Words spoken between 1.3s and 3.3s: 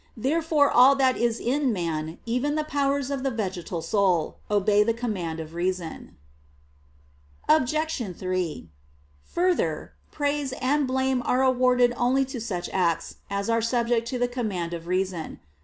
in man, even the powers of the